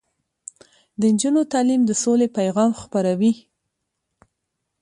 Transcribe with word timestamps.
د 0.99 1.01
نجونو 1.13 1.41
تعلیم 1.53 1.81
د 1.85 1.91
سولې 2.03 2.27
پیغام 2.37 2.71
خپروي. 2.81 3.33